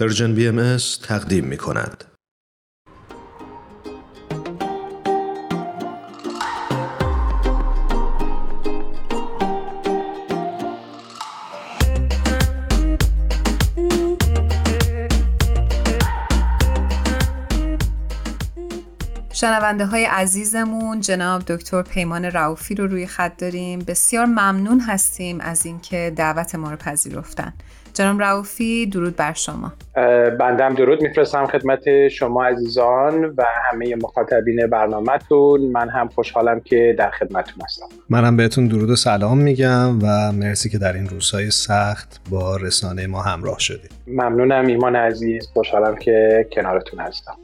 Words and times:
پرژن 0.00 0.34
بی 0.34 0.48
ام 0.48 0.76
تقدیم 1.02 1.44
می 1.44 1.56
کند. 1.56 2.04
شنونده 19.32 19.86
های 19.86 20.04
عزیزمون 20.04 21.00
جناب 21.00 21.42
دکتر 21.46 21.82
پیمان 21.82 22.24
رعوفی 22.24 22.74
رو 22.74 22.86
روی 22.86 23.06
خط 23.06 23.36
داریم 23.36 23.78
بسیار 23.78 24.26
ممنون 24.26 24.80
هستیم 24.80 25.40
از 25.40 25.66
اینکه 25.66 26.12
دعوت 26.16 26.54
ما 26.54 26.70
رو 26.70 26.76
پذیرفتن 26.76 27.52
جناب 27.96 28.22
رعوفی 28.22 28.86
درود 28.86 29.16
بر 29.16 29.32
شما. 29.32 29.72
بندم 30.38 30.74
درود 30.74 31.02
میفرستم 31.02 31.46
خدمت 31.46 32.08
شما 32.08 32.44
عزیزان 32.44 33.24
و 33.24 33.44
همه 33.70 33.96
مخاطبین 33.96 34.66
برنامهتون. 34.66 35.60
من 35.60 35.88
هم 35.88 36.08
خوشحالم 36.08 36.60
که 36.60 36.94
در 36.98 37.10
خدمتتون 37.10 37.64
هستم. 37.64 37.86
منم 38.10 38.36
بهتون 38.36 38.66
درود 38.66 38.90
و 38.90 38.96
سلام 38.96 39.38
میگم 39.38 39.98
و 40.02 40.32
مرسی 40.32 40.68
که 40.68 40.78
در 40.78 40.92
این 40.92 41.08
روزهای 41.08 41.50
سخت 41.50 42.20
با 42.30 42.56
رسانه 42.56 43.06
ما 43.06 43.22
همراه 43.22 43.58
شدید. 43.58 43.90
ممنونم 44.06 44.66
ایمان 44.66 44.96
عزیز. 44.96 45.48
خوشحالم 45.52 45.96
که 45.96 46.46
کنارتون 46.52 47.00
هستم. 47.00 47.34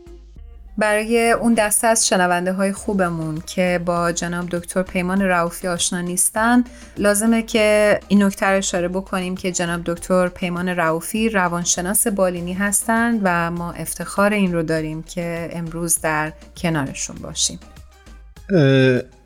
برای 0.78 1.30
اون 1.30 1.54
دسته 1.54 1.86
از 1.86 2.08
شنونده 2.08 2.52
های 2.52 2.72
خوبمون 2.72 3.42
که 3.46 3.80
با 3.84 4.12
جناب 4.12 4.48
دکتر 4.50 4.82
پیمان 4.82 5.22
رعوفی 5.22 5.68
آشنا 5.68 6.00
نیستن 6.00 6.64
لازمه 6.98 7.42
که 7.42 8.00
این 8.08 8.22
نکته 8.22 8.46
رو 8.46 8.58
اشاره 8.58 8.88
بکنیم 8.88 9.36
که 9.36 9.52
جناب 9.52 9.80
دکتر 9.84 10.28
پیمان 10.28 10.68
رعوفی 10.68 11.28
روانشناس 11.28 12.06
بالینی 12.06 12.52
هستند 12.52 13.20
و 13.22 13.50
ما 13.50 13.72
افتخار 13.72 14.32
این 14.32 14.52
رو 14.52 14.62
داریم 14.62 15.02
که 15.02 15.50
امروز 15.52 16.00
در 16.00 16.32
کنارشون 16.56 17.16
باشیم. 17.16 17.58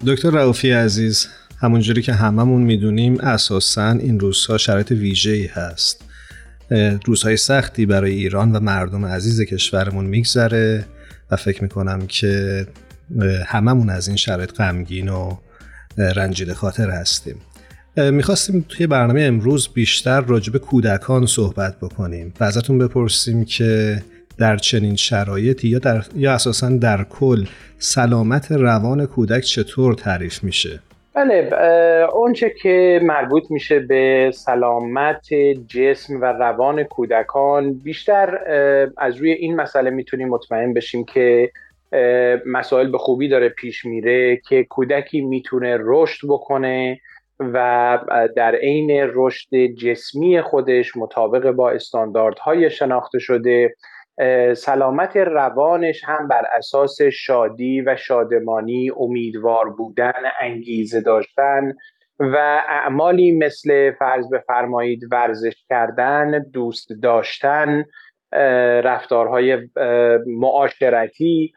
دکتر 0.07 0.31
رعوفی 0.31 0.71
عزیز 0.71 1.27
همونجوری 1.61 2.03
که 2.03 2.13
هممون 2.13 2.63
می‌دونیم 2.63 3.21
اساسا 3.21 3.91
این 3.91 4.21
روزها 4.21 4.59
شرایط 4.59 4.91
ویژه‌ای 4.91 5.47
هست. 5.47 6.05
روزهای 7.05 7.37
سختی 7.37 7.87
برای 7.87 8.13
ایران 8.13 8.53
و 8.53 8.61
مردم 8.61 9.07
عزیز 9.07 9.41
کشورمون 9.41 10.05
میگذره. 10.05 10.87
و 11.31 11.37
فکر 11.37 11.63
می‌کنم 11.63 12.07
که 12.07 12.67
هممون 13.47 13.91
از 13.91 14.09
این 14.09 14.17
شرایط 14.17 14.53
غمگین 14.53 15.09
و 15.09 15.37
رنجیده 15.99 16.55
خاطر 16.55 16.91
هستیم 16.91 17.37
می‌خواستیم 17.97 18.65
توی 18.69 18.87
برنامه 18.87 19.23
امروز 19.23 19.69
بیشتر 19.69 20.21
راجب 20.21 20.57
کودکان 20.57 21.27
صحبت 21.27 21.77
بکنیم 21.81 22.35
و 22.41 22.45
ازتون 22.45 22.79
بپرسیم 22.79 23.45
که 23.45 24.03
در 24.39 24.57
چنین 24.57 24.97
شرایطی 24.97 25.69
یا, 25.69 25.79
در، 25.79 26.05
یا 26.15 26.35
اساسا 26.35 26.69
در 26.69 27.05
کل 27.05 27.47
سلامت 27.79 28.53
روان 28.53 29.07
کودک 29.07 29.41
چطور 29.41 29.95
تعریف 29.95 30.45
میشه؟ 30.45 30.81
بله 31.17 31.51
اونچه 32.13 32.51
که 32.51 33.01
مربوط 33.03 33.51
میشه 33.51 33.79
به 33.79 34.31
سلامت 34.35 35.35
جسم 35.69 36.21
و 36.21 36.25
روان 36.25 36.83
کودکان 36.83 37.73
بیشتر 37.73 38.39
از 38.97 39.17
روی 39.17 39.33
این 39.33 39.57
مسئله 39.57 39.91
می‌تونیم 39.91 40.29
مطمئن 40.29 40.75
بشیم 40.75 41.05
که 41.05 41.51
مسائل 42.47 42.91
به 42.91 42.99
خوبی 42.99 43.29
داره 43.29 43.49
پیش 43.49 43.85
میره 43.85 44.37
که 44.37 44.65
کودکی 44.65 45.21
می‌تونه 45.21 45.77
رشد 45.81 46.29
بکنه 46.29 47.01
و 47.41 47.99
در 48.37 48.55
عین 48.55 48.91
رشد 49.15 49.57
جسمی 49.57 50.41
خودش 50.41 50.97
مطابق 50.97 51.51
با 51.51 51.71
استانداردهای 51.71 52.71
شناخته 52.71 53.19
شده 53.19 53.75
سلامت 54.57 55.17
روانش 55.17 56.05
هم 56.05 56.29
بر 56.29 56.45
اساس 56.57 57.03
شادی 57.03 57.81
و 57.81 57.97
شادمانی 57.97 58.91
امیدوار 58.97 59.71
بودن 59.71 60.23
انگیزه 60.41 61.01
داشتن 61.01 61.73
و 62.21 62.63
اعمالی 62.69 63.33
مثل 63.33 63.93
فرض 63.93 64.31
بفرمایید 64.33 65.01
ورزش 65.13 65.65
کردن 65.69 66.43
دوست 66.53 66.89
داشتن 67.03 67.85
رفتارهای 68.83 69.69
معاشرتی 70.27 71.53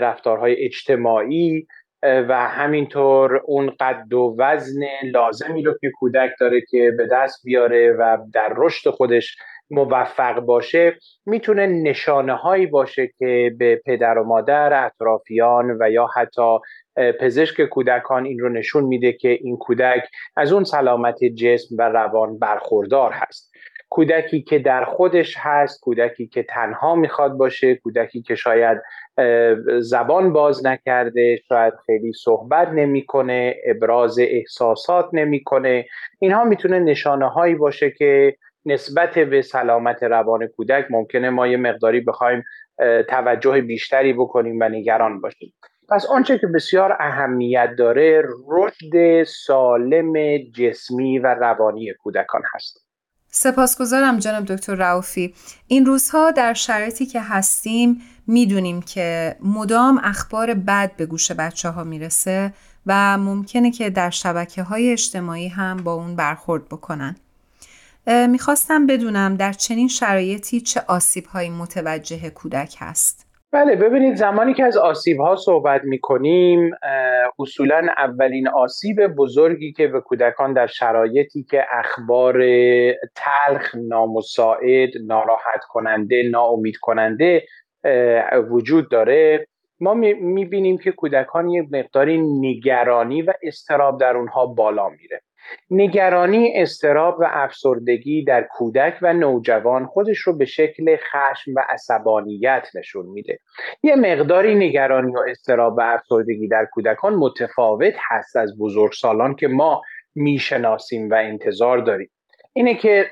رفتارهای 0.00 0.64
اجتماعی 0.64 1.66
و 2.02 2.48
همینطور 2.48 3.36
اون 3.44 3.72
قد 3.80 4.12
و 4.12 4.36
وزن 4.38 4.80
لازمی 5.04 5.62
رو 5.62 5.74
که 5.80 5.90
کودک 5.90 6.30
داره 6.40 6.60
که 6.70 6.92
به 6.98 7.06
دست 7.12 7.40
بیاره 7.44 7.92
و 7.92 8.18
در 8.32 8.52
رشد 8.56 8.90
خودش 8.90 9.36
موفق 9.70 10.40
باشه 10.40 10.96
می‌تونه 11.26 11.66
نشانه 11.66 12.34
هایی 12.34 12.66
باشه 12.66 13.10
که 13.18 13.54
به 13.58 13.82
پدر 13.86 14.18
و 14.18 14.24
مادر 14.24 14.84
اطرافیان 14.86 15.76
و 15.80 15.90
یا 15.90 16.08
حتی 16.16 16.58
پزشک 17.20 17.64
کودکان 17.64 18.24
این 18.24 18.38
رو 18.38 18.48
نشون 18.48 18.84
میده 18.84 19.12
که 19.12 19.28
این 19.28 19.56
کودک 19.56 20.02
از 20.36 20.52
اون 20.52 20.64
سلامت 20.64 21.24
جسم 21.24 21.76
و 21.78 21.82
روان 21.82 22.38
برخوردار 22.38 23.12
هست. 23.12 23.52
کودکی 23.90 24.42
که 24.42 24.58
در 24.58 24.84
خودش 24.84 25.34
هست 25.38 25.80
کودکی 25.80 26.26
که 26.26 26.42
تنها 26.42 26.94
می‌خواد 26.94 27.32
باشه 27.32 27.74
کودکی 27.74 28.22
که 28.22 28.34
شاید 28.34 28.78
زبان 29.80 30.32
باز 30.32 30.66
نکرده 30.66 31.36
شاید 31.48 31.74
خیلی 31.86 32.12
صحبت 32.12 32.68
نمی‌کنه 32.68 33.54
ابراز 33.66 34.18
احساسات 34.18 35.08
نمی‌کنه. 35.12 35.86
اینها 36.18 36.44
می‌تونه 36.44 36.78
نشانه 36.78 37.28
هایی 37.28 37.54
باشه 37.54 37.90
که 37.90 38.36
نسبت 38.66 39.18
به 39.18 39.42
سلامت 39.42 40.02
روان 40.02 40.46
کودک 40.46 40.86
ممکنه 40.90 41.30
ما 41.30 41.46
یه 41.46 41.56
مقداری 41.56 42.00
بخوایم 42.00 42.44
توجه 43.08 43.60
بیشتری 43.60 44.12
بکنیم 44.12 44.58
و 44.60 44.68
نگران 44.68 45.20
باشیم. 45.20 45.54
پس 45.88 46.06
آنچه 46.06 46.38
که 46.38 46.46
بسیار 46.46 46.96
اهمیت 47.00 47.70
داره 47.78 48.22
رشد 48.48 49.24
سالم 49.24 50.38
جسمی 50.38 51.18
و 51.18 51.26
روانی 51.26 51.94
کودکان 52.02 52.42
هست. 52.54 52.86
سپاسگزارم 53.26 54.18
جناب 54.18 54.44
دکتر 54.44 54.74
رعوفی 54.74 55.34
این 55.66 55.86
روزها 55.86 56.30
در 56.30 56.54
شرایطی 56.54 57.06
که 57.06 57.20
هستیم 57.20 57.98
می‌دونیم 58.26 58.82
که 58.82 59.36
مدام 59.40 60.00
اخبار 60.04 60.54
بد 60.54 60.96
به 60.96 61.06
گوش 61.06 61.32
بچه 61.32 61.68
ها 61.68 61.84
می‌رسه 61.84 62.52
و 62.86 63.18
ممکنه 63.18 63.70
که 63.70 63.90
در 63.90 64.10
شبکه 64.10 64.62
های 64.62 64.92
اجتماعی 64.92 65.48
هم 65.48 65.76
با 65.76 65.94
اون 65.94 66.16
برخورد 66.16 66.64
بکنن. 66.68 67.16
می‌خواستم 68.06 68.86
بدونم 68.86 69.36
در 69.36 69.52
چنین 69.52 69.88
شرایطی 69.88 70.60
چه 70.60 70.80
آسیب 70.88 71.24
هایی 71.24 71.50
متوجه 71.50 72.30
کودک 72.30 72.76
هست. 72.78 73.26
بله 73.52 73.76
ببینید 73.76 74.14
زمانی 74.14 74.54
که 74.54 74.64
از 74.64 74.76
آسیب 74.76 75.20
ها 75.20 75.36
صحبت 75.36 75.80
می 75.84 75.98
کنیم 75.98 76.70
اصولا 77.38 77.86
اولین 77.98 78.48
آسیب 78.48 79.06
بزرگی 79.06 79.72
که 79.72 79.88
به 79.88 80.00
کودکان 80.00 80.52
در 80.52 80.66
شرایطی 80.66 81.42
که 81.42 81.64
اخبار 81.70 82.34
تلخ 83.14 83.74
نامساعد 83.74 84.90
ناراحت 85.06 85.60
کننده 85.68 86.28
ناامید 86.30 86.76
کننده 86.76 87.42
وجود 88.50 88.90
داره 88.90 89.46
ما 89.80 89.94
می 89.94 90.44
بینیم 90.44 90.78
که 90.78 90.92
کودکان 90.92 91.48
یک 91.48 91.68
مقداری 91.72 92.20
نگرانی 92.20 93.22
و 93.22 93.32
استراب 93.42 94.00
در 94.00 94.16
اونها 94.16 94.46
بالا 94.46 94.88
میره. 94.88 95.22
نگرانی 95.70 96.52
استراب 96.54 97.20
و 97.20 97.26
افسردگی 97.30 98.24
در 98.24 98.42
کودک 98.42 98.98
و 99.02 99.12
نوجوان 99.12 99.86
خودش 99.86 100.18
رو 100.18 100.36
به 100.36 100.44
شکل 100.44 100.96
خشم 100.96 101.50
و 101.56 101.64
عصبانیت 101.68 102.68
نشون 102.74 103.06
میده. 103.06 103.38
یه 103.82 103.96
مقداری 103.96 104.54
نگرانی 104.54 105.12
و 105.12 105.20
استراب 105.28 105.78
و 105.78 105.80
افسردگی 105.80 106.48
در 106.48 106.64
کودکان 106.72 107.14
متفاوت 107.14 107.94
هست 108.10 108.36
از 108.36 108.58
بزرگسالان 108.58 109.34
که 109.34 109.48
ما 109.48 109.82
می‌شناسیم 110.14 111.10
و 111.10 111.14
انتظار 111.14 111.78
داریم. 111.78 112.10
اینه 112.52 112.74
که 112.74 113.10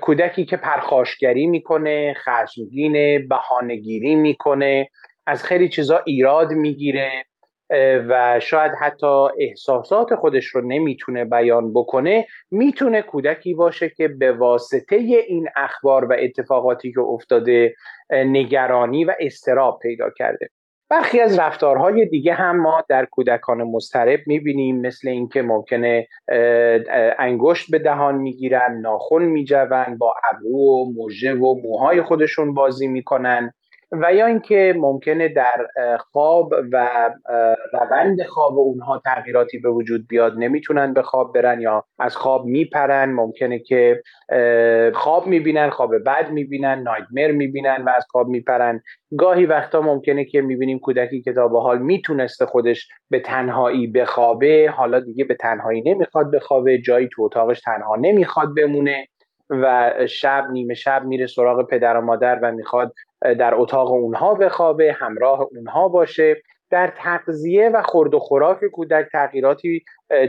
کودکی 0.00 0.44
که 0.44 0.56
پرخاشگری 0.56 1.46
می‌کنه 1.46 2.14
خشمگین 2.14 3.28
بهانهگیری 3.28 4.14
می‌کنه 4.14 4.88
از 5.26 5.44
خیلی 5.44 5.68
چیزا 5.68 6.02
ایراد 6.06 6.52
می‌گیره. 6.52 7.10
و 8.08 8.40
شاید 8.40 8.72
حتی 8.80 9.26
احساسات 9.38 10.14
خودش 10.14 10.46
رو 10.46 10.60
نمی‌تونه 10.60 11.24
بیان 11.24 11.72
بکنه 11.72 12.26
می‌تونه 12.50 13.02
کودکی 13.02 13.54
باشه 13.54 13.88
که 13.88 14.08
به 14.08 14.32
واسطه 14.32 14.96
این 14.96 15.48
اخبار 15.56 16.04
و 16.04 16.16
اتفاقاتی 16.18 16.92
که 16.92 17.00
افتاده 17.00 17.74
نگرانی 18.10 19.04
و 19.04 19.14
استراب 19.20 19.78
پیدا 19.82 20.10
کرده. 20.10 20.48
برخی 20.90 21.20
از 21.20 21.38
رفتارهای 21.38 22.06
دیگه 22.06 22.34
هم 22.34 22.60
ما 22.60 22.84
در 22.88 23.04
کودکان 23.04 23.62
مسترب 23.62 24.20
می‌بینیم 24.26 24.80
مثل 24.80 25.08
اینکه 25.08 25.42
ممکنه 25.42 26.08
انگشت 27.18 27.70
به 27.70 27.78
دهان 27.78 28.14
می‌گیرن 28.14 28.80
ناخون 28.80 29.22
میجون 29.22 29.98
با 29.98 30.14
ابرو 30.30 30.58
و 30.58 30.92
موژه 30.92 31.34
و 31.34 31.54
موهای 31.62 32.02
خودشون 32.02 32.54
بازی 32.54 32.86
می‌کنن. 32.86 33.52
و 33.92 34.14
یا 34.14 34.26
اینکه 34.26 34.74
ممکنه 34.76 35.28
در 35.28 35.66
خواب 35.98 36.54
و 36.72 37.10
روند 37.72 38.22
خواب 38.22 38.58
اونها 38.58 39.02
تغییراتی 39.04 39.58
به 39.58 39.68
وجود 39.68 40.08
بیاد 40.08 40.34
نمی‌تونن 40.38 40.94
به 40.94 41.02
خواب 41.02 41.34
برن 41.34 41.60
یا 41.60 41.84
از 41.98 42.16
خواب 42.16 42.44
میپرن. 42.44 43.12
ممکنه 43.12 43.58
که 43.58 44.02
خواب 44.94 45.26
می‌بینن 45.26 45.70
خواب 45.70 45.98
بد 46.06 46.30
می‌بینن 46.30 46.82
نایتمر 46.82 47.30
می‌بینن 47.30 47.84
و 47.86 47.88
از 47.88 48.06
خواب 48.10 48.28
میپرن. 48.28 48.82
گاهی 49.18 49.46
وقتا 49.46 49.80
ممکنه 49.80 50.24
که 50.24 50.40
می‌بینیم 50.40 50.78
کودکی 50.78 51.22
که 51.22 51.32
تا 51.32 51.48
به 51.48 51.60
حال 51.60 51.78
می‌تونسته 51.78 52.46
خودش 52.46 52.88
به 53.10 53.20
تنهایی 53.20 53.86
بخوابه 53.86 54.70
حالا 54.76 55.00
دیگه 55.00 55.24
به 55.24 55.34
تنهایی 55.34 55.82
نمی‌خواد 55.86 56.30
بخوابه 56.30 56.78
جایی 56.78 57.08
تو 57.12 57.22
اتاقش 57.22 57.60
تنها 57.60 57.96
نمی‌خواد 57.96 58.48
بمونه 58.56 59.06
و 59.50 59.92
شب 60.06 60.46
نیمه 60.52 60.74
شب 60.74 61.04
میره 61.04 61.26
سراغ 61.26 61.68
پدر 61.68 61.96
و 61.96 62.00
مادر 62.00 62.38
و 62.42 62.52
می‌خواد 62.52 62.92
در 63.34 63.54
اتاق 63.54 63.90
اونها 63.90 64.34
بخوابه 64.34 64.92
همراه 64.92 65.40
اونها 65.40 65.88
باشه. 65.88 66.42
در 66.70 66.92
تغذیه 66.96 67.68
و 67.68 67.82
خورد 67.82 68.14
و 68.14 68.18
خوراک 68.18 68.64
کودک 68.64 69.08
تغییراتی 69.12 69.84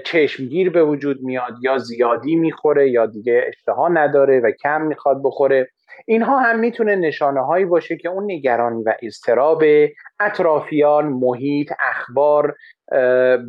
چشمگیر 0.06 0.70
به 0.70 0.84
وجود 0.84 1.22
میاد 1.22 1.54
یا 1.62 1.78
زیادی 1.78 2.36
می‌خوره 2.36 2.90
یا 2.90 3.06
دیگه 3.06 3.44
اشتها 3.48 3.88
نداره 3.88 4.40
و 4.40 4.52
کم 4.64 4.82
می‌خواد 4.82 5.22
بخوره. 5.24 5.70
اینها 6.06 6.40
هم 6.40 6.60
می‌تونه 6.60 6.96
نشانه 6.96 7.46
هایی 7.46 7.66
باشه 7.66 7.98
که 7.98 8.10
اون 8.10 8.32
نگرانی 8.32 8.84
و 8.84 8.94
اضطراب 9.02 9.64
اطرافیان 10.20 11.06
محیط 11.06 11.74
اخبار 11.80 12.56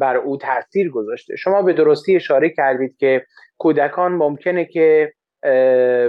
بر 0.00 0.16
او 0.24 0.36
تاثیر 0.36 0.90
گذاشته. 0.90 1.36
شما 1.36 1.62
به 1.62 1.72
درستی 1.72 2.16
اشاره 2.16 2.50
کردید 2.50 2.96
که 2.96 3.24
کودکان 3.58 4.12
ممکنه 4.12 4.64
که 4.64 5.12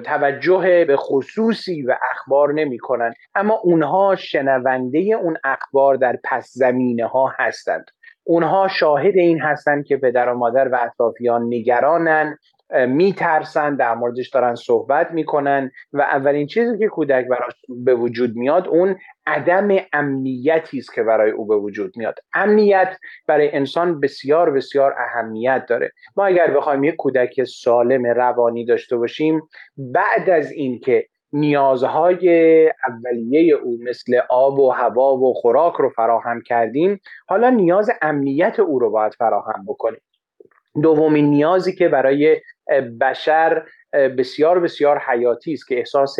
توجه 0.05 0.85
به 0.87 0.95
خصوصی 0.97 1.81
و 1.81 1.95
اخبار 2.11 2.53
نمی 2.53 2.77
کنند 2.77 3.15
اما 3.35 3.59
اونها 3.63 4.15
شنونده 4.15 4.99
اون 4.99 5.37
اخبار 5.43 5.95
در 5.95 6.19
پس 6.23 6.51
زمینه 6.53 7.07
ها 7.07 7.33
هستند. 7.39 7.85
اونها 8.23 8.67
شاهد 8.67 9.17
این 9.17 9.41
هستند 9.41 9.85
که 9.85 9.97
پدر 9.97 10.29
و 10.29 10.37
مادر 10.37 10.67
و 10.67 10.79
اطرافیان 10.81 11.43
نگرانن 11.43 12.37
میترسن 12.87 13.75
در 13.75 13.95
موردش 13.95 14.29
دارن 14.29 14.55
صحبت 14.55 15.11
می‌کنن 15.11 15.71
و 15.93 16.01
اولین 16.01 16.47
چیزی 16.47 16.77
که 16.77 16.87
کودک 16.87 17.27
براش 17.27 17.53
به 17.69 17.95
وجود 17.95 18.35
میاد 18.35 18.67
اون 18.67 18.95
عدم 19.27 19.77
امنیتی 19.93 20.77
است 20.77 20.93
که 20.93 21.03
برای 21.03 21.31
او 21.31 21.47
به 21.47 21.55
وجود 21.55 21.97
میاد. 21.97 22.19
امنیت 22.33 22.97
برای 23.27 23.51
انسان 23.51 23.99
بسیار 23.99 24.51
بسیار 24.51 24.95
اهمیت 24.97 25.65
داره. 25.69 25.91
ما 26.15 26.25
اگر 26.25 26.51
بخوایم 26.51 26.83
یک 26.83 26.95
کودک 26.95 27.43
سالم 27.43 28.05
روانی 28.05 28.65
داشته 28.65 28.97
باشیم 28.97 29.41
بعد 29.77 30.29
از 30.29 30.51
اینکه 30.51 31.07
نیازهای 31.33 32.29
اولیه 32.87 33.55
او 33.55 33.77
مثل 33.83 34.19
آب 34.29 34.59
و 34.59 34.69
هوا 34.69 35.17
و 35.17 35.33
خوراک 35.33 35.73
رو 35.73 35.89
فراهم 35.89 36.41
کردیم 36.41 36.99
حالا 37.27 37.49
نیاز 37.49 37.89
امنیت 38.01 38.59
او 38.59 38.79
رو 38.79 38.91
باید 38.91 39.13
فراهم 39.13 39.65
بکنیم. 39.67 40.01
دومین 40.83 41.25
نیازی 41.25 41.75
که 41.75 41.89
برای 41.89 42.41
بشر 43.01 43.63
بسیار 43.93 44.59
بسیار 44.59 44.99
حیاتی 44.99 45.53
است 45.53 45.67
که 45.67 45.77
احساس 45.77 46.17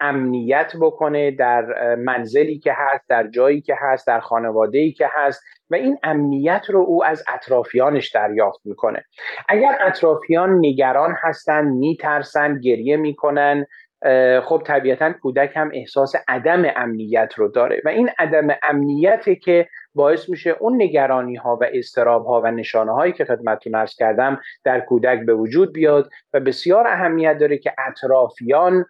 امنیت 0.00 0.72
بکنه 0.80 1.30
در 1.30 1.94
منزلی 1.94 2.58
که 2.58 2.72
هست 2.76 3.08
در 3.08 3.26
جایی 3.26 3.60
که 3.60 3.74
هست 3.78 4.06
در 4.06 4.20
خانواده 4.20 4.90
که 4.90 5.08
هست 5.12 5.42
و 5.70 5.74
این 5.74 5.98
امنیت 6.02 6.62
رو 6.68 6.80
او 6.80 7.04
از 7.04 7.24
اطرافیانش 7.28 8.10
دریافت 8.10 8.60
می‌کنه. 8.64 9.04
اگر 9.48 9.78
اطرافیان 9.80 10.58
نگران 10.58 11.14
هستن 11.22 11.64
میترسن 11.64 12.60
گریه 12.60 12.96
می‌کنن 12.96 13.66
خب 14.44 14.62
طبیعتا 14.66 15.12
کودک 15.12 15.52
هم 15.56 15.70
احساس 15.74 16.14
عدم 16.28 16.64
امنیت 16.76 17.34
رو 17.36 17.48
داره 17.48 17.82
و 17.84 17.88
این 17.88 18.10
عدم 18.18 18.48
امنیته 18.62 19.34
که 19.34 19.68
باعث 19.94 20.28
میشه 20.28 20.56
اون 20.60 20.82
نگرانی 20.82 21.36
ها 21.36 21.58
و 21.60 21.64
استراب 21.72 22.26
ها 22.26 22.40
و 22.40 22.50
نشانه 22.50 22.92
هایی 22.92 23.12
که 23.12 23.24
خدمتتون 23.24 23.74
ارز 23.74 23.94
کردم 23.94 24.40
در 24.64 24.80
کودک 24.80 25.26
به 25.26 25.34
وجود 25.34 25.72
بیاد 25.72 26.10
و 26.34 26.40
بسیار 26.40 26.86
اهمیت 26.86 27.38
داره 27.38 27.58
که 27.58 27.74
اطرافیان 27.78 28.84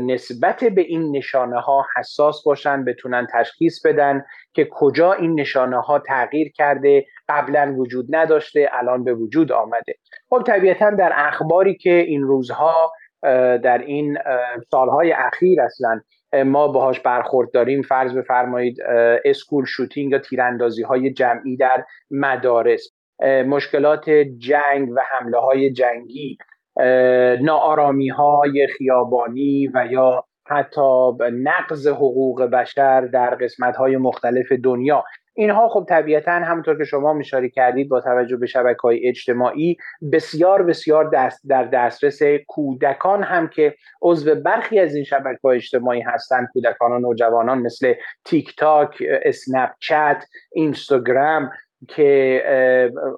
نسبت 0.00 0.64
به 0.64 0.80
این 0.80 1.16
نشانه 1.16 1.60
ها 1.60 1.86
حساس 1.96 2.42
باشن 2.44 2.84
بتونن 2.84 3.26
تشخیص 3.32 3.86
بدن 3.86 4.24
که 4.52 4.68
کجا 4.70 5.12
این 5.12 5.40
نشانه 5.40 5.80
ها 5.80 5.98
تغییر 5.98 6.52
کرده 6.52 7.06
قبلا 7.28 7.74
وجود 7.78 8.16
نداشته 8.16 8.68
الان 8.72 9.04
به 9.04 9.14
وجود 9.14 9.52
آمده. 9.52 9.94
خب 10.30 10.42
طبیعتا 10.46 10.90
در 10.90 11.12
اخباری 11.14 11.74
که 11.74 11.94
این 11.94 12.22
روزها 12.22 12.92
در 13.62 13.78
این 13.78 14.18
سالهای 14.70 15.12
اخیر 15.12 15.60
اصلا 15.60 16.00
ما 16.46 16.68
باهاش 16.68 17.00
برخورد 17.00 17.50
داریم 17.50 17.82
فرض 17.82 18.14
بفرمایید 18.14 18.76
اسکول 19.24 19.64
شوتینگ 19.64 20.12
یا 20.12 20.18
تیراندازی 20.18 20.82
های 20.82 21.12
جمعی 21.12 21.56
در 21.56 21.84
مدارس. 22.10 22.88
مشکلات 23.46 24.10
جنگ 24.38 24.90
و 24.90 25.00
حمله 25.10 25.38
های 25.38 25.72
جنگی 25.72 26.38
نارامی 27.40 28.08
های 28.08 28.66
خیابانی 28.66 29.68
و 29.74 29.86
یا 29.90 30.24
حتی 30.48 31.10
نقض 31.32 31.88
حقوق 31.88 32.42
بشر 32.42 33.00
در 33.00 33.34
قسمت 33.34 33.76
های 33.76 33.96
مختلف 33.96 34.52
دنیا. 34.52 35.04
اینها 35.34 35.68
خب 35.68 35.86
طبیعتا 35.88 36.32
همونطور 36.32 36.78
که 36.78 36.84
شما 36.84 37.12
مشاری 37.12 37.50
کردید 37.50 37.88
با 37.88 38.00
توجه 38.00 38.36
به 38.36 38.46
شبکه 38.46 38.80
های 38.82 39.08
اجتماعی 39.08 39.76
بسیار 40.12 40.62
بسیار 40.62 41.10
دست 41.10 41.48
در 41.48 41.64
دسترس 41.64 42.18
کودکان 42.46 43.22
هم 43.22 43.48
که 43.48 43.74
عضو 44.02 44.34
برخی 44.34 44.78
از 44.78 44.94
این 44.94 45.04
شبکه 45.04 45.40
های 45.44 45.56
اجتماعی 45.56 46.00
هستند. 46.00 46.48
کودکان 46.52 46.92
و 46.92 46.98
نوجوانان 46.98 47.58
مثل 47.58 47.94
تیک 48.24 48.56
تاک، 48.56 49.02
اسنپ 49.24 49.70
چت، 49.80 50.24
اینستاگرام 50.52 51.50
که 51.88 52.42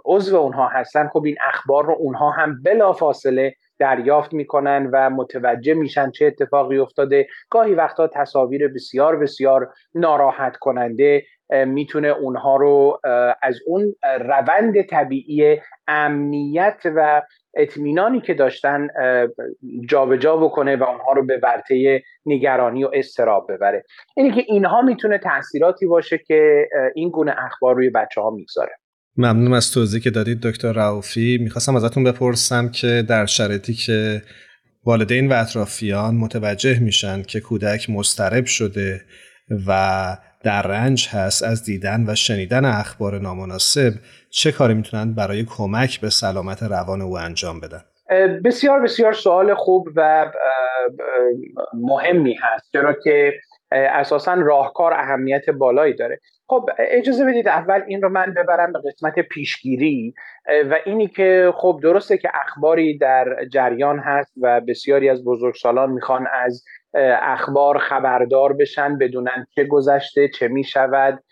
عضو 0.05 0.37
اونها 0.37 0.69
هستن 0.69 1.09
خب 1.09 1.25
این 1.25 1.37
اخبار 1.49 1.87
رو 1.87 1.97
اونها 1.99 2.31
هم 2.31 2.63
بلافاصله 2.63 3.55
دریافت 3.85 4.33
می‌کنن 4.33 4.91
و 4.93 5.11
متوجه 5.11 5.75
میشن 5.75 6.11
چه 6.11 6.27
اتفاقی 6.27 6.79
افتاده. 6.79 7.27
گاهی 7.51 7.75
وقتا 7.75 8.09
تصاویر 8.09 8.69
بسیار 8.69 9.17
بسیار 9.17 9.73
ناراحت 9.95 10.57
کننده 10.57 11.23
می‌تونه 11.51 12.09
اونها 12.09 12.57
رو 12.57 13.01
از 13.43 13.61
اون 13.67 13.95
روند 14.21 14.83
طبیعی 14.83 15.61
امنیت 15.89 16.83
و 16.85 17.23
اطمینانی 17.57 18.21
که 18.21 18.35
داشتن 18.35 18.89
جابجا 19.89 20.17
جا 20.17 20.37
بکنه 20.37 20.77
و 20.77 20.85
اونها 20.85 21.13
رو 21.13 21.27
به 21.27 21.41
ورطه 21.43 22.03
نگرانی 22.27 22.85
و 22.85 22.91
استراب 22.93 23.53
ببره. 23.53 23.85
اینی 24.17 24.31
که 24.31 24.43
اینها 24.47 24.83
می‌تونه 24.83 25.19
تاثیراتی 25.19 25.87
باشه 25.87 26.19
که 26.19 26.69
این 26.95 27.11
گونه 27.11 27.35
اخبار 27.39 27.75
روی 27.75 27.91
بچه 27.91 28.21
ها 28.21 28.31
می‌گذاره. 28.31 28.73
ممنونم 29.17 29.53
از 29.53 29.73
توضیح 29.73 30.01
که 30.01 30.11
دادید 30.11 30.41
دکتر 30.41 30.73
رعوفی 30.73 31.39
می‌خواستم 31.41 31.77
ازتون 31.77 32.05
بپرسم 32.05 32.69
که 32.69 33.05
در 33.09 33.27
شرایطی 33.27 33.75
که 33.75 34.23
والدین 34.85 35.33
و 35.33 35.35
اطرافیان 35.35 36.15
متوجه 36.15 36.79
میشن 36.81 37.23
که 37.23 37.41
کودک 37.41 37.91
مسترب 37.91 38.45
شده 38.45 39.01
و 39.67 40.17
در 40.43 40.63
رنج 40.63 41.09
هست 41.09 41.43
از 41.43 41.65
دیدن 41.65 42.05
و 42.09 42.15
شنیدن 42.15 42.65
اخبار 42.65 43.19
نامناسب 43.19 43.93
چه 44.31 44.53
کاری 44.53 44.75
می‌تونن 44.75 45.15
برای 45.15 45.45
کمک 45.45 46.01
به 46.01 46.11
سلامت 46.11 46.63
روان 46.63 47.03
او 47.03 47.19
انجام 47.19 47.61
بدن؟ 47.61 47.81
بسیار 48.45 48.81
بسیار 48.81 49.13
سوال 49.13 49.55
خوب 49.55 49.89
و 49.97 50.31
مهمی 51.75 52.37
هست. 52.43 52.73
چرا 52.73 52.97
که 53.05 53.33
اساسا 53.75 54.35
راهکار 54.35 54.93
اهمیت 54.95 55.51
بالایی 55.51 55.95
داره. 55.95 56.21
خب 56.47 56.71
اجازه 56.79 57.25
بدید 57.25 57.49
اول 57.49 57.83
این 57.87 58.03
رو 58.03 58.09
من 58.09 58.35
ببرم 58.37 58.73
به 58.73 58.79
قسمت 58.79 59.19
پیشگیری 59.19 60.15
و 60.71 60.77
اینی 60.85 61.09
که 61.09 61.53
خب 61.57 61.81
درسته 61.83 62.19
که 62.19 62.31
اخباری 62.35 62.99
در 62.99 63.45
جریان 63.53 63.99
هست 63.99 64.33
و 64.41 64.61
بسیاری 64.61 65.09
از 65.09 65.25
بزرگسالان 65.25 65.91
می‌خوان 65.91 66.27
از 66.33 66.65
اخبار 67.23 67.79
خبردار 67.79 68.53
بشن 68.53 68.99
بدونن 68.99 69.47
چه 69.55 69.65
گذشته 69.65 70.29
چه 70.29 70.49
می‌شود 70.49 71.23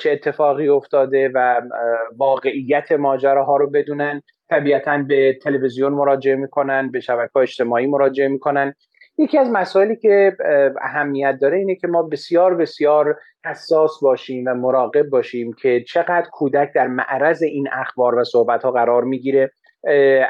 چه 0.00 0.10
اتفاقی 0.10 0.68
افتاده 0.68 1.30
و 1.34 1.60
واقعیت 2.16 2.92
ماجراها 2.92 3.56
رو 3.56 3.70
بدونن. 3.70 4.22
طبیعتا 4.50 4.98
به 5.08 5.38
تلویزیون 5.42 5.92
مراجعه 5.92 6.34
می‌کنن 6.34 6.90
به 6.90 7.00
شبکه 7.00 7.36
اجتماعی 7.36 7.86
مراجعه 7.86 8.28
می‌کنن. 8.28 8.74
یکی 9.18 9.38
از 9.38 9.50
مسائلی 9.50 9.96
که 9.96 10.36
اهمیت 10.80 11.38
داره 11.40 11.58
اینه 11.58 11.74
که 11.74 11.86
ما 11.86 12.02
بسیار 12.02 12.54
بسیار 12.54 13.18
حساس 13.44 14.00
باشیم 14.02 14.44
و 14.46 14.54
مراقب 14.54 15.08
باشیم 15.08 15.52
که 15.52 15.84
چقدر 15.88 16.26
کودک 16.32 16.72
در 16.74 16.86
معرض 16.86 17.42
این 17.42 17.68
اخبار 17.72 18.14
و 18.14 18.24
صحبت 18.24 18.62
ها 18.62 18.70
قرار 18.70 19.04
می‌گیره. 19.04 19.50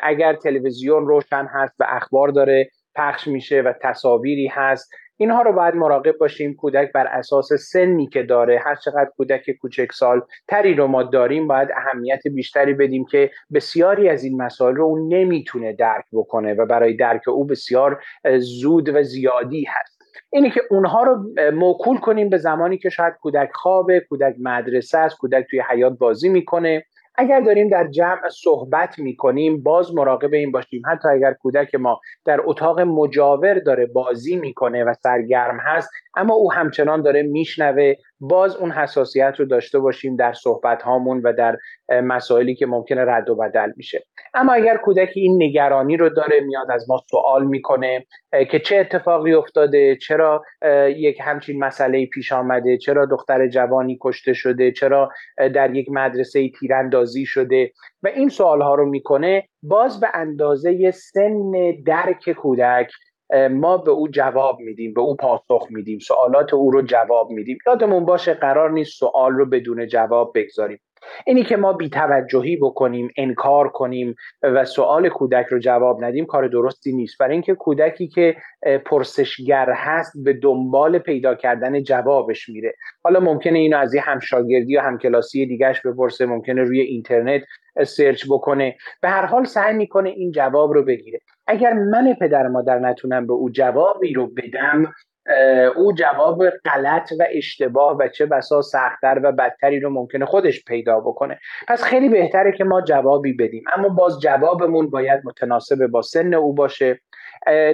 اگر 0.02 0.34
تلویزیون 0.34 1.06
روشن 1.06 1.48
هست 1.50 1.74
و 1.80 1.84
اخبار 1.88 2.28
داره 2.28 2.70
پخش 2.94 3.26
میشه 3.26 3.60
و 3.60 3.72
تصاویری 3.82 4.46
هست 4.46 4.90
اینها 5.16 5.42
رو 5.42 5.52
باید 5.52 5.74
مراقب 5.74 6.16
باشیم. 6.18 6.54
کودک 6.54 6.92
بر 6.92 7.06
اساس 7.06 7.52
سنی 7.52 8.06
که 8.06 8.22
داره 8.22 8.60
هر 8.64 8.74
چقدر 8.74 9.10
کودک 9.16 9.50
کوچک 9.60 9.92
سال 9.92 10.20
تری 10.48 10.74
رو 10.74 10.86
ما 10.86 11.02
داریم 11.02 11.48
باید 11.48 11.68
اهمیت 11.76 12.22
بیشتری 12.34 12.74
بدیم 12.74 13.04
که 13.04 13.30
بسیاری 13.54 14.08
از 14.08 14.24
این 14.24 14.42
مسائل 14.42 14.74
رو 14.74 14.84
اون 14.84 15.14
نمی‌تونه 15.14 15.72
درک 15.72 16.04
بکنه 16.12 16.54
و 16.54 16.66
برای 16.66 16.96
درک 16.96 17.28
او 17.28 17.44
بسیار 17.44 18.02
زود 18.38 18.88
و 18.88 19.02
زیادی 19.02 19.64
هست. 19.68 20.02
اینه 20.32 20.50
که 20.50 20.60
اونها 20.70 21.02
رو 21.02 21.24
موکول 21.52 21.98
کنیم 21.98 22.28
به 22.28 22.36
زمانی 22.36 22.78
که 22.78 22.90
شاید 22.90 23.14
کودک 23.22 23.50
خوابه 23.54 24.00
کودک 24.08 24.34
مدرسه 24.40 24.98
است 24.98 25.18
کودک 25.18 25.46
توی 25.50 25.62
حیات 25.70 25.98
بازی 25.98 26.28
می‌کنه. 26.28 26.84
اگر 27.16 27.40
داریم 27.40 27.68
در 27.68 27.88
جمع 27.88 28.28
صحبت 28.28 28.98
می‌کنیم 28.98 29.62
باز 29.62 29.94
مراقب 29.94 30.32
این 30.32 30.52
باشیم. 30.52 30.82
حتی 30.86 31.08
اگر 31.08 31.32
کودک 31.32 31.74
ما 31.74 32.00
در 32.24 32.40
اتاق 32.44 32.80
مجاور 32.80 33.58
داره 33.58 33.86
بازی 33.86 34.36
می‌کنه 34.36 34.84
و 34.84 34.94
سرگرم 35.02 35.58
هست 35.60 35.90
اما 36.16 36.34
او 36.34 36.52
همچنان 36.52 37.02
داره 37.02 37.22
میشنوه 37.22 37.94
باز 38.20 38.56
اون 38.56 38.70
حساسیت 38.70 39.34
رو 39.38 39.44
داشته 39.44 39.78
باشیم 39.78 40.16
در 40.16 40.32
صحبت 40.32 40.82
هامون 40.82 41.20
و 41.24 41.32
در 41.32 41.56
مسائلی 41.90 42.54
که 42.54 42.66
ممکنه 42.66 43.04
رد 43.04 43.30
و 43.30 43.34
بدل 43.34 43.72
میشه. 43.76 44.04
اما 44.34 44.52
اگر 44.52 44.76
کودکی 44.76 45.20
این 45.20 45.42
نگرانی 45.42 45.96
رو 45.96 46.08
داره 46.08 46.40
میاد 46.40 46.70
از 46.70 46.90
ما 46.90 47.00
سوال 47.10 47.46
می‌کنه 47.46 48.06
که 48.50 48.58
چه 48.58 48.76
اتفاقی 48.76 49.34
افتاده 49.34 49.96
چرا 49.96 50.44
یک 50.96 51.18
همچین 51.20 51.64
مسئله 51.64 52.06
پیش 52.06 52.32
آمده 52.32 52.78
چرا 52.78 53.06
دختر 53.06 53.48
جوانی 53.48 53.98
کشته 54.00 54.32
شده 54.32 54.72
چرا 54.72 55.10
در 55.54 55.74
یک 55.74 55.86
مدرسه 55.90 56.50
تیراندازی 56.60 57.26
شده 57.26 57.72
و 58.02 58.08
این 58.08 58.28
سوال 58.28 58.62
ها 58.62 58.74
رو 58.74 58.86
می‌کنه 58.86 59.48
باز 59.62 60.00
به 60.00 60.08
اندازه 60.14 60.90
سن 60.90 61.52
درک 61.86 62.30
کودک 62.30 62.90
ما 63.50 63.76
به 63.76 63.90
او 63.90 64.08
جواب 64.08 64.60
میدیم 64.60 64.94
به 64.94 65.00
او 65.00 65.16
پاسخ 65.16 65.66
میدیم 65.70 65.98
سوالات 65.98 66.54
او 66.54 66.70
رو 66.70 66.82
جواب 66.82 67.30
میدیم. 67.30 67.58
یادمون 67.66 68.04
باشه 68.04 68.34
قرار 68.34 68.70
نیست 68.70 68.98
سوال 68.98 69.32
رو 69.32 69.46
بدون 69.46 69.86
جواب 69.86 70.32
بگذاریم. 70.34 70.78
اینی 71.26 71.44
که 71.44 71.56
ما 71.56 71.72
بیتوجهی 71.72 72.56
بکنیم 72.56 73.08
انکار 73.16 73.68
کنیم 73.68 74.14
و 74.42 74.64
سوال 74.64 75.08
کودک 75.08 75.46
رو 75.46 75.58
جواب 75.58 76.04
ندیم 76.04 76.26
کار 76.26 76.48
درستی 76.48 76.92
نیست. 76.92 77.18
برای 77.18 77.32
اینکه 77.32 77.54
کودکی 77.54 78.08
که 78.08 78.36
پرسشگر 78.84 79.72
هست 79.72 80.12
به 80.24 80.32
دنبال 80.32 80.98
پیدا 80.98 81.34
کردن 81.34 81.82
جوابش 81.82 82.48
میره. 82.48 82.74
حالا 83.04 83.20
ممکنه 83.20 83.58
اینو 83.58 83.78
از 83.78 83.94
یه 83.94 84.00
همشاگردی 84.00 84.72
یا 84.72 84.82
همکلاسی 84.82 85.46
دیگهش 85.46 85.80
بپرسه 85.80 86.26
ممکنه 86.26 86.62
روی 86.62 86.80
اینترنت 86.80 87.42
سرچ 87.82 88.24
بکنه. 88.30 88.76
به 89.02 89.08
هر 89.08 89.26
حال 89.26 89.44
سعی 89.44 89.74
می‌کنه 89.74 90.10
این 90.10 90.30
جواب 90.30 90.72
رو 90.72 90.84
بگیره. 90.84 91.20
اگر 91.46 91.72
من 91.72 92.14
پدر 92.20 92.48
مادر 92.48 92.78
نتونم 92.78 93.26
به 93.26 93.32
او 93.32 93.50
جوابی 93.50 94.12
رو 94.12 94.26
بدم 94.26 94.94
او 95.76 95.92
جواب 95.92 96.48
غلط 96.48 97.12
و 97.18 97.26
اشتباه 97.30 97.96
و 97.96 98.08
چه 98.08 98.26
بسا 98.26 98.62
سختتر 98.62 99.20
و 99.22 99.32
بدتری 99.32 99.80
رو 99.80 99.90
ممکنه 99.90 100.26
خودش 100.26 100.64
پیدا 100.64 101.00
بکنه. 101.00 101.38
پس 101.68 101.82
خیلی 101.82 102.08
بهتره 102.08 102.52
که 102.52 102.64
ما 102.64 102.80
جوابی 102.80 103.32
بدیم. 103.32 103.64
اما 103.76 103.88
باز 103.88 104.20
جوابمون 104.20 104.90
باید 104.90 105.20
متناسب 105.24 105.86
با 105.86 106.02
سن 106.02 106.34
او 106.34 106.54
باشه. 106.54 107.00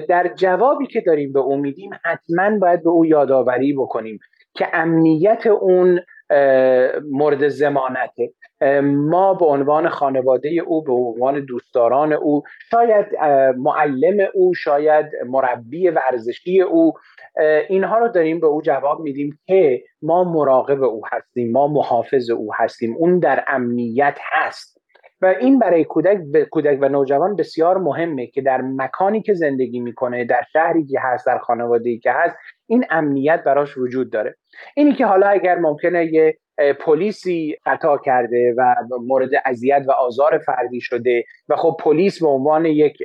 در 0.08 0.30
جوابی 0.34 0.86
که 0.86 1.00
داریم 1.00 1.32
به 1.32 1.40
او 1.40 1.56
میدیم 1.56 1.90
حتما 2.04 2.58
باید 2.58 2.82
به 2.82 2.90
او 2.90 3.06
یادآوری 3.06 3.72
بکنیم 3.72 4.18
که 4.54 4.68
امنیت 4.72 5.46
اون 5.46 6.00
مورد 7.10 7.48
زمانته. 7.48 8.32
ما 8.82 9.34
به 9.34 9.46
عنوان 9.46 9.88
خانواده 9.88 10.48
او 10.66 10.84
به 10.84 10.92
عنوان 10.92 11.44
دوستداران 11.44 12.12
او 12.12 12.42
شاید 12.70 13.06
معلم 13.56 14.28
او 14.34 14.54
شاید 14.54 15.06
مربی 15.26 15.88
ورزشی 15.88 16.60
او 16.60 16.92
اینها 17.68 17.98
رو 17.98 18.08
داریم 18.08 18.40
به 18.40 18.46
او 18.46 18.62
جواب 18.62 19.00
میدیم 19.00 19.38
که 19.46 19.82
ما 20.02 20.24
مراقب 20.24 20.82
او 20.82 21.02
هستیم 21.12 21.52
ما 21.52 21.68
محافظ 21.68 22.30
او 22.30 22.54
هستیم 22.54 22.96
اون 22.96 23.18
در 23.18 23.44
امنیت 23.48 24.18
هست. 24.22 24.80
و 25.22 25.26
این 25.26 25.58
برای 25.58 25.84
کودک 25.84 26.18
کودک 26.50 26.78
و 26.80 26.88
نوجوان 26.88 27.36
بسیار 27.36 27.78
مهمه 27.78 28.26
که 28.26 28.42
در 28.42 28.60
مکانی 28.60 29.22
که 29.22 29.34
زندگی 29.34 29.80
می‌کنه 29.80 30.24
در 30.24 30.42
شهری 30.52 30.86
که 30.86 31.00
هست 31.00 31.26
در 31.26 31.38
خانواده‌ای 31.38 31.98
که 31.98 32.12
هست 32.12 32.36
این 32.66 32.84
امنیت 32.90 33.42
براش 33.44 33.78
وجود 33.78 34.12
داره. 34.12 34.36
اینی 34.76 34.92
که 34.92 35.06
حالا 35.06 35.26
اگر 35.26 35.58
ممکنه 35.58 36.12
یه 36.12 36.38
پلیسی 36.80 37.56
خطا 37.64 37.98
کرده 37.98 38.54
و 38.56 38.74
مورد 39.06 39.30
اذیت 39.44 39.84
و 39.88 39.90
آزار 39.90 40.38
فردی 40.38 40.80
شده 40.80 41.24
و 41.48 41.56
خب 41.56 41.76
پلیس 41.80 42.22
به 42.22 42.28
عنوان 42.28 42.66
یک 42.66 42.98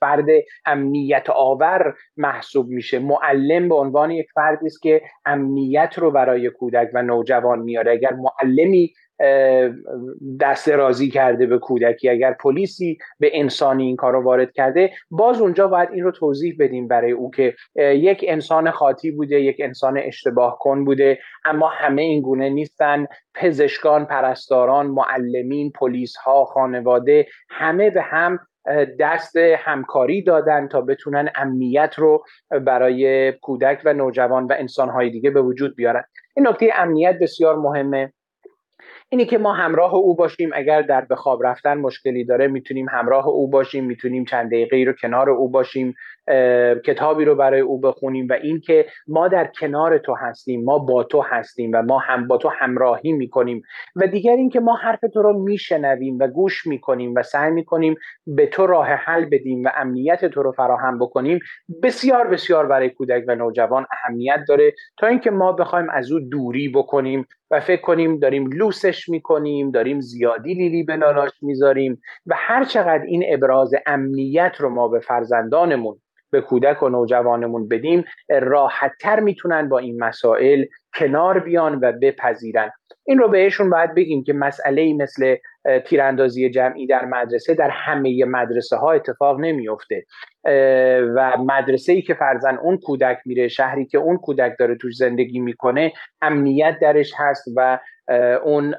فرد 0.00 0.26
امنیت 0.66 1.30
آور 1.30 1.94
محسوب 2.16 2.68
میشه. 2.68 2.98
معلم 2.98 3.68
به 3.68 3.74
عنوان 3.74 4.10
یک 4.10 4.26
فردی 4.34 4.66
است 4.66 4.82
که 4.82 5.02
امنیت 5.24 5.94
رو 5.98 6.10
برای 6.10 6.50
کودک 6.50 6.90
و 6.94 7.02
نوجوان 7.02 7.58
میاره. 7.58 7.92
اگر 7.92 8.12
معلمی 8.12 8.92
دست 10.40 10.68
رازی 10.68 11.10
کرده 11.10 11.46
به 11.46 11.58
کودکی. 11.58 12.08
اگر 12.08 12.32
پلیسی 12.32 12.98
به 13.20 13.30
انسانی 13.32 13.86
این 13.86 13.96
کار 13.96 14.12
رو 14.12 14.22
وارد 14.22 14.52
کرده 14.52 14.90
باز 15.10 15.40
اونجا 15.40 15.68
باید 15.68 15.88
این 15.92 16.04
رو 16.04 16.10
توضیح 16.10 16.56
بدیم 16.58 16.88
برای 16.88 17.12
او 17.12 17.30
که 17.30 17.54
یک 17.78 18.24
انسان 18.28 18.70
خاطی 18.70 19.10
بوده 19.10 19.40
یک 19.40 19.56
انسان 19.60 19.98
اشتباه 19.98 20.58
کن 20.60 20.84
بوده 20.84 21.18
اما 21.44 21.68
همه 21.68 22.02
این 22.02 22.22
گونه 22.22 22.48
نیستن. 22.48 23.06
پزشکان 23.34 24.04
پرستاران 24.04 24.86
معلمین 24.86 25.70
پلیس 25.70 26.16
ها 26.16 26.44
خانواده 26.44 27.26
همه 27.50 27.90
به 27.90 28.02
هم 28.02 28.38
دست 29.00 29.36
همکاری 29.36 30.22
دادن 30.22 30.68
تا 30.68 30.80
بتونن 30.80 31.30
امنیت 31.34 31.94
رو 31.96 32.24
برای 32.50 33.32
کودک 33.32 33.82
و 33.84 33.92
نوجوان 33.92 34.46
و 34.46 34.54
انسانهای 34.58 35.10
دیگه 35.10 35.30
به 35.30 35.42
وجود 35.42 35.76
بیارن. 35.76 36.04
این 36.36 36.48
نکته 36.48 36.70
امنیت 36.74 37.18
بسیار 37.18 37.56
مهمه. 37.56 38.12
اینی 39.08 39.26
که 39.26 39.38
ما 39.38 39.52
همراه 39.52 39.94
او 39.94 40.16
باشیم 40.16 40.50
اگر 40.54 40.82
در 40.82 41.00
به 41.00 41.16
خواب 41.16 41.46
رفتن 41.46 41.78
مشکلی 41.78 42.24
داره 42.24 42.48
می‌تونیم 42.48 42.88
همراه 42.88 43.28
او 43.28 43.50
باشیم 43.50 43.84
می‌تونیم 43.84 44.24
چند 44.24 44.46
دقیقه 44.50 44.84
رو 44.86 44.92
کنار 44.92 45.30
او 45.30 45.50
باشیم. 45.50 45.94
کتابی 46.84 47.24
رو 47.24 47.34
برای 47.34 47.60
او 47.60 47.80
بخونیم 47.80 48.26
و 48.30 48.32
اینکه 48.32 48.86
ما 49.08 49.28
در 49.28 49.50
کنار 49.60 49.98
تو 49.98 50.14
هستیم 50.14 50.64
ما 50.64 50.78
با 50.78 51.04
تو 51.04 51.20
هستیم 51.20 51.70
و 51.74 51.82
ما 51.82 51.98
هم 51.98 52.28
با 52.28 52.36
تو 52.36 52.48
همراهی 52.48 53.12
می‌کنیم. 53.12 53.62
و 53.96 54.06
دیگر 54.06 54.32
اینکه 54.32 54.60
ما 54.60 54.74
حرف 54.74 55.00
تو 55.14 55.22
رو 55.22 55.42
میشنویم 55.42 56.18
و 56.18 56.28
گوش 56.28 56.66
می‌کنیم 56.66 57.14
و 57.16 57.22
سعی 57.22 57.50
می‌کنیم 57.50 57.94
به 58.26 58.46
تو 58.46 58.66
راه 58.66 58.86
حل 58.86 59.24
بدیم 59.24 59.64
و 59.64 59.68
امنیت 59.76 60.24
تو 60.24 60.42
رو 60.42 60.52
فراهم 60.52 60.98
بکنیم 60.98 61.38
بسیار 61.82 62.26
بسیار 62.26 62.66
برای 62.66 62.90
کودک 62.90 63.24
و 63.28 63.34
نوجوان 63.34 63.86
اهمیت 63.90 64.40
داره. 64.48 64.72
تا 64.96 65.06
اینکه 65.06 65.30
ما 65.30 65.52
بخوایم 65.52 65.90
از 65.90 66.12
او 66.12 66.20
دوری 66.20 66.68
بکنیم 66.68 67.26
و 67.50 67.60
فکر 67.60 67.80
کنیم 67.80 68.18
داریم 68.18 68.46
لوسش 68.46 69.08
می‌کنیم 69.08 69.70
داریم 69.70 70.00
زیادی 70.00 70.54
لیلی 70.54 70.82
به 70.82 70.96
لالاش 70.96 71.30
می‌ذاریم 71.42 72.00
و 72.26 72.34
هر 72.36 72.64
چقدر 72.64 73.02
این 73.02 73.24
ابراز 73.28 73.70
امنیت 73.86 74.56
رو 74.58 74.68
ما 74.68 74.88
به 74.88 75.00
فرزندانمون 75.00 75.96
به 76.30 76.40
کودک 76.40 76.82
و 76.82 76.88
نوجوانمون 76.88 77.68
بدیم 77.68 78.04
راحتتر 78.28 79.20
می‌تونن 79.20 79.68
با 79.68 79.78
این 79.78 80.04
مسائل 80.04 80.64
کنار 80.94 81.38
بیان 81.38 81.78
و 81.82 81.92
بپذیرن. 82.02 82.70
این 83.04 83.18
رو 83.18 83.28
بهشون 83.28 83.70
باید 83.70 83.94
بگیم 83.94 84.24
که 84.24 84.32
مسئله 84.32 84.94
مثل 84.94 85.36
تیراندازی 85.86 86.50
جمعی 86.50 86.86
در 86.86 87.04
مدرسه 87.04 87.54
در 87.54 87.70
همه 87.70 88.24
مدرسه 88.24 88.76
ها 88.76 88.92
اتفاق 88.92 89.40
نمیفته 89.40 90.04
و 91.16 91.36
مدرسه 91.38 91.92
ای 91.92 92.02
که 92.02 92.14
فرزن 92.14 92.56
اون 92.56 92.78
کودک 92.78 93.18
میره 93.26 93.48
شهری 93.48 93.86
که 93.86 93.98
اون 93.98 94.16
کودک 94.16 94.56
داره 94.58 94.76
توش 94.76 94.96
زندگی 94.96 95.40
می‌کنه 95.40 95.92
امنیت 96.22 96.78
درش 96.80 97.12
هست 97.16 97.44
و 97.56 97.78
اون 98.44 98.74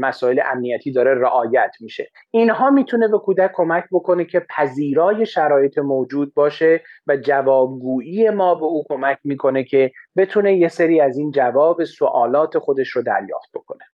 مسائل 0.00 0.40
امنیتی 0.44 0.92
داره 0.92 1.14
رعایت 1.14 1.70
میشه. 1.80 2.10
اینها 2.30 2.70
می‌تونه 2.70 3.08
به 3.08 3.18
کودک 3.18 3.50
کمک 3.54 3.84
بکنه 3.92 4.24
که 4.24 4.46
پذیرای 4.56 5.26
شرایط 5.26 5.78
موجود 5.78 6.34
باشه 6.34 6.82
و 7.06 7.16
جوابگویی 7.16 8.30
ما 8.30 8.54
به 8.54 8.64
او 8.64 8.84
کمک 8.88 9.18
می‌کنه 9.24 9.64
که 9.64 9.90
بتونه 10.16 10.56
یه 10.56 10.68
سری 10.68 11.00
از 11.00 11.18
این 11.18 11.30
جواب 11.30 11.84
سوالات 11.84 12.58
خودش 12.58 12.88
رو 12.88 13.02
دریافت 13.02 13.50
بکنه. 13.54 13.84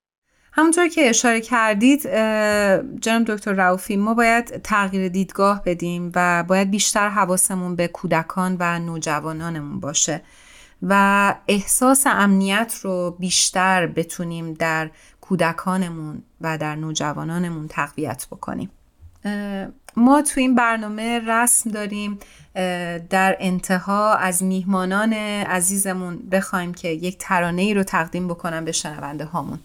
همونطور 0.55 0.87
که 0.87 1.09
اشاره 1.09 1.41
کردید 1.41 2.01
جناب 2.99 3.23
دکتر 3.27 3.53
راوفی 3.53 3.95
ما 3.95 4.13
باید 4.13 4.61
تغییر 4.61 5.07
دیدگاه 5.07 5.61
بدیم 5.65 6.11
و 6.15 6.43
باید 6.43 6.71
بیشتر 6.71 7.09
حواسمون 7.09 7.75
به 7.75 7.87
کودکان 7.87 8.57
و 8.59 8.79
نوجوانانمون 8.79 9.79
باشه 9.79 10.21
و 10.81 11.35
احساس 11.47 12.03
امنیت 12.07 12.79
رو 12.81 13.15
بیشتر 13.19 13.87
بتونیم 13.87 14.53
در 14.53 14.89
کودکانمون 15.21 16.23
و 16.41 16.57
در 16.57 16.75
نوجوانانمون 16.75 17.67
تقویت 17.67 18.27
بکنیم. 18.31 18.69
ما 19.95 20.21
تو 20.21 20.39
این 20.39 20.55
برنامه 20.55 21.21
رسم 21.27 21.69
داریم 21.69 22.19
در 23.09 23.37
انتها 23.39 24.15
از 24.15 24.43
میهمانان 24.43 25.13
عزیزمون 25.43 26.17
بخوایم 26.31 26.73
که 26.73 26.87
یک 26.87 27.17
ترانه 27.17 27.61
ای 27.61 27.73
رو 27.73 27.83
تقدیم 27.83 28.27
بکنم 28.27 28.65
به 28.65 28.71
شنونده 28.71 29.25
هامون. 29.25 29.59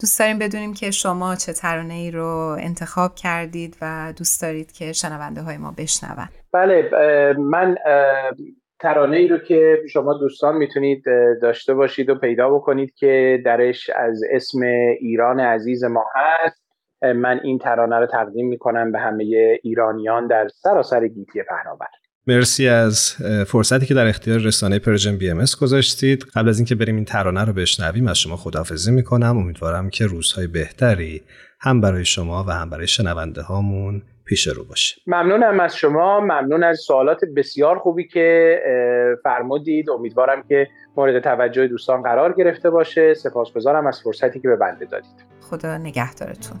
دوست 0.00 0.18
داریم 0.18 0.38
بدونیم 0.38 0.74
که 0.74 0.90
شما 0.90 1.34
چه 1.34 1.52
ترانه 1.52 1.94
ای 1.94 2.10
رو 2.10 2.56
انتخاب 2.60 3.14
کردید 3.14 3.76
و 3.82 4.12
دوست 4.18 4.42
دارید 4.42 4.72
که 4.72 4.92
شنونده 4.92 5.42
های 5.42 5.56
ما 5.56 5.74
بشنون. 5.78 6.28
بله 6.52 6.90
من 7.38 7.76
ترانه 8.80 9.16
ای 9.16 9.28
رو 9.28 9.38
که 9.38 9.78
شما 9.92 10.14
دوستان 10.14 10.56
می‌تونید 10.56 11.04
داشته 11.42 11.74
باشید 11.74 12.10
و 12.10 12.14
پیدا 12.14 12.50
بکنید 12.50 12.94
که 12.94 13.42
درش 13.44 13.90
از 13.90 14.22
اسم 14.30 14.62
ایران 15.00 15.40
عزیز 15.40 15.84
ما 15.84 16.04
هست. 16.14 16.62
من 17.02 17.40
این 17.44 17.58
ترانه 17.58 17.96
رو 17.96 18.06
تقدیم 18.06 18.48
می‌کنم 18.48 18.92
به 18.92 18.98
همه 18.98 19.24
ایرانیان 19.62 20.26
در 20.26 20.48
سراسر 20.48 21.06
گیتی 21.08 21.42
پهناور. 21.42 21.86
مرسی 22.28 22.68
از 22.68 23.12
فرصتی 23.46 23.86
که 23.86 23.94
در 23.94 24.06
اختیار 24.06 24.38
رسانه 24.38 24.78
Persian 24.78 25.16
BM 25.16 25.44
گذاشتید. 25.60 26.24
قبل 26.34 26.48
از 26.48 26.58
اینکه 26.58 26.74
بریم 26.74 26.96
این 26.96 27.04
ترانه 27.04 27.44
رو 27.44 27.52
بشنویم 27.52 28.06
از 28.06 28.18
شما 28.18 28.36
خداحافظی 28.36 28.92
می‌کنم. 28.92 29.38
امیدوارم 29.38 29.90
که 29.90 30.06
روزهای 30.06 30.46
بهتری 30.46 31.22
هم 31.60 31.80
برای 31.80 32.04
شما 32.04 32.44
و 32.48 32.50
هم 32.50 32.70
برای 32.70 32.86
شنونده 32.86 33.42
هامون 33.42 34.02
پیش 34.24 34.46
رو 34.46 34.64
باشه. 34.64 34.96
ممنونم 35.06 35.60
از 35.60 35.76
شما. 35.76 36.20
ممنون 36.20 36.64
از 36.64 36.78
سوالات 36.78 37.20
بسیار 37.36 37.78
خوبی 37.78 38.08
که 38.08 38.58
فرمودید. 39.24 39.90
امیدوارم 39.90 40.42
که 40.48 40.68
مورد 40.96 41.22
توجه 41.22 41.66
دوستان 41.66 42.02
قرار 42.02 42.32
گرفته 42.32 42.70
باشه. 42.70 43.14
سپاسگزارم 43.14 43.86
از 43.86 44.00
فرصتی 44.04 44.40
که 44.40 44.48
به 44.48 44.56
بنده 44.56 44.84
دادید. 44.84 45.24
خدا 45.40 45.78
نگهدارتون. 45.78 46.60